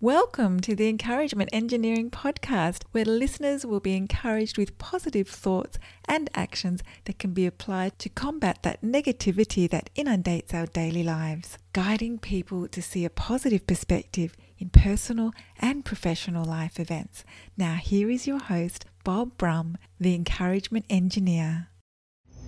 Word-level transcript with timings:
Welcome 0.00 0.58
to 0.62 0.74
the 0.74 0.88
Encouragement 0.88 1.50
Engineering 1.52 2.10
Podcast, 2.10 2.82
where 2.90 3.04
listeners 3.04 3.64
will 3.64 3.78
be 3.78 3.96
encouraged 3.96 4.58
with 4.58 4.76
positive 4.76 5.28
thoughts 5.28 5.78
and 6.06 6.28
actions 6.34 6.82
that 7.04 7.20
can 7.20 7.32
be 7.32 7.46
applied 7.46 7.98
to 8.00 8.08
combat 8.08 8.64
that 8.64 8.82
negativity 8.82 9.70
that 9.70 9.90
inundates 9.94 10.52
our 10.52 10.66
daily 10.66 11.04
lives, 11.04 11.58
guiding 11.72 12.18
people 12.18 12.66
to 12.68 12.82
see 12.82 13.04
a 13.04 13.10
positive 13.10 13.68
perspective 13.68 14.34
in 14.58 14.68
personal 14.68 15.30
and 15.60 15.84
professional 15.84 16.44
life 16.44 16.80
events. 16.80 17.24
Now, 17.56 17.76
here 17.76 18.10
is 18.10 18.26
your 18.26 18.40
host, 18.40 18.86
Bob 19.04 19.38
Brumm, 19.38 19.76
the 20.00 20.14
Encouragement 20.16 20.86
Engineer. 20.90 21.68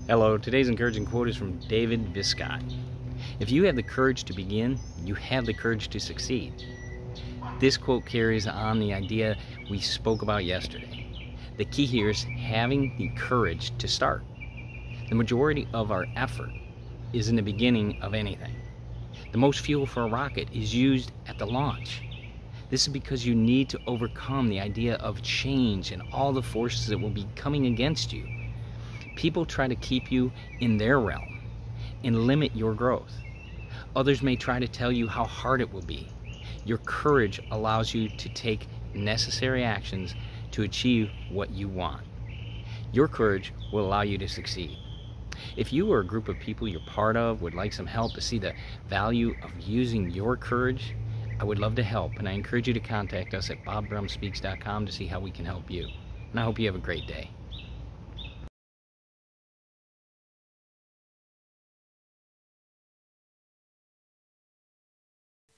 Hello, 0.09 0.37
today's 0.37 0.69
encouraging 0.69 1.07
quote 1.07 1.29
is 1.29 1.37
from 1.37 1.59
David 1.69 2.13
Viscott. 2.13 2.75
If 3.39 3.51
you 3.51 3.63
have 3.65 3.77
the 3.77 3.83
courage 3.85 4.25
to 4.25 4.35
begin, 4.35 4.79
you 5.05 5.15
have 5.15 5.47
the 5.47 5.55
courage 5.55 5.89
to 5.89 6.01
succeed. 6.01 6.53
This 7.59 7.79
quote 7.79 8.05
carries 8.05 8.47
on 8.47 8.79
the 8.79 8.93
idea 8.93 9.39
we 9.71 9.81
spoke 9.81 10.21
about 10.21 10.45
yesterday. 10.45 11.07
The 11.57 11.65
key 11.65 11.87
here 11.87 12.11
is 12.11 12.23
having 12.23 12.95
the 12.99 13.09
courage 13.17 13.73
to 13.79 13.89
start. 13.89 14.23
The 15.09 15.15
majority 15.15 15.67
of 15.73 15.91
our 15.91 16.05
effort 16.17 16.51
is 17.15 17.31
in 17.31 17.37
the 17.37 17.43
beginning 17.43 17.99
of 18.03 18.13
anything. 18.13 18.55
The 19.33 19.39
most 19.39 19.61
fuel 19.61 19.87
for 19.87 20.03
a 20.03 20.09
rocket 20.09 20.49
is 20.53 20.75
used 20.75 21.13
at 21.27 21.39
the 21.39 21.47
launch. 21.47 22.03
This 22.69 22.83
is 22.83 22.93
because 22.93 23.27
you 23.27 23.35
need 23.35 23.71
to 23.71 23.81
overcome 23.87 24.51
the 24.51 24.61
idea 24.61 24.97
of 24.97 25.23
change 25.23 25.93
and 25.93 26.03
all 26.13 26.35
the 26.35 26.43
forces 26.43 26.89
that 26.89 26.99
will 26.99 27.09
be 27.09 27.27
coming 27.37 27.67
against 27.67 28.13
you. 28.13 28.27
People 29.15 29.47
try 29.47 29.67
to 29.67 29.77
keep 29.77 30.13
you 30.13 30.31
in 30.61 30.77
their 30.77 31.01
realm 31.01 31.41
and 32.05 32.27
limit 32.27 32.55
your 32.55 32.75
growth. 32.75 33.15
Others 33.95 34.21
may 34.21 34.37
try 34.37 34.59
to 34.59 34.69
tell 34.69 34.93
you 34.93 35.09
how 35.09 35.25
hard 35.25 35.63
it 35.63 35.73
will 35.73 35.81
be 35.81 36.09
your 36.67 36.79
courage 36.79 37.41
allows 37.51 37.95
you 37.95 38.09
to 38.09 38.29
take 38.29 38.67
necessary 38.93 39.63
actions 39.63 40.15
to 40.51 40.63
achieve 40.63 41.11
what 41.31 41.51
you 41.51 41.69
want. 41.69 42.03
Your 42.93 43.09
courage 43.09 43.53
will 43.73 43.87
allow 43.87 44.03
you 44.03 44.19
to 44.19 44.29
succeed. 44.29 44.77
If 45.57 45.73
you 45.73 45.91
or 45.93 46.01
a 46.01 46.07
group 46.07 46.29
of 46.29 46.39
people 46.39 46.67
you're 46.67 46.81
part 46.81 47.17
of 47.17 47.43
would 47.43 47.55
like 47.55 47.73
some 47.73 47.87
help 47.87 48.15
to 48.15 48.21
see 48.21 48.39
the 48.39 48.55
value 48.89 49.37
of 49.43 49.51
using 49.61 50.11
your 50.11 50.37
courage, 50.37 50.95
I 51.39 51.45
would 51.45 51.59
love 51.59 51.75
to 51.77 51.83
help, 51.83 52.19
and 52.19 52.29
I 52.29 52.33
encourage 52.33 52.67
you 52.67 52.75
to 52.75 52.81
contact 52.81 53.35
us 53.35 53.51
at 53.51 53.63
bobbrummspeaks.com 53.65 54.87
to 54.87 54.93
see 54.93 55.07
how 55.07 55.21
we 55.21 55.31
can 55.31 55.45
help 55.45 55.71
you. 55.71 55.89
And 56.31 56.41
I 56.41 56.45
hope 56.45 56.59
you 56.59 56.67
have 56.67 56.75
a 56.75 56.79
great 56.79 57.07
day. 57.07 57.31